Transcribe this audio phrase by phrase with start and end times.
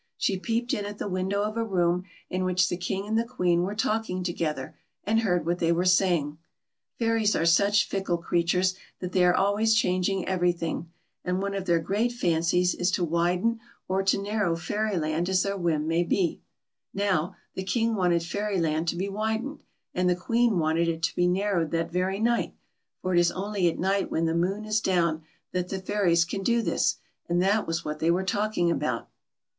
[0.17, 3.23] She peeped in at the window of a room in which the King and the
[3.23, 6.39] Queen were talking together, and heard what they were saying.
[6.97, 10.89] Fairies are such fickle creatures that they are always changing every thing
[11.23, 14.23] and one of their great fancies is to widen or to fiAlTY.
[14.23, 16.41] 205 narrow Fairyland as their wliini may be.
[16.95, 19.61] Now, the Kin<; wanted Fairyland to be widened,
[19.93, 22.55] and the Queen wanted it to be narrowed that very night,
[23.03, 25.21] for it is only at night when the moon is down
[25.51, 26.95] that the fairies can do this,
[27.29, 29.07] and that was what they were talking about.